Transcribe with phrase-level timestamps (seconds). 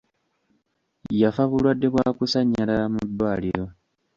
[1.21, 3.65] Yafa bulwadde bwa kusannyalala mu ddwaliro.